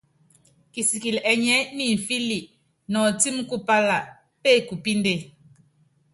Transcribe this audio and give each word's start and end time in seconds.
Kisikili 0.73 1.19
ɛnyiɛ́ 1.31 1.67
nimfíli 1.77 2.39
nɔtími 2.91 3.41
kupála, 3.49 3.97
pékupínde. 4.41 5.13